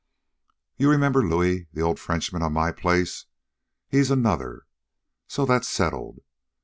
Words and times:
You 0.77 0.89
remember 0.89 1.21
Louis, 1.21 1.67
the 1.73 1.81
old 1.81 1.99
Frenchman, 1.99 2.41
on 2.41 2.53
my 2.53 2.71
place? 2.71 3.27
He's 3.87 4.09
another. 4.09 4.65
So 5.27 5.45
that's 5.45 5.69
settled. 5.69 6.21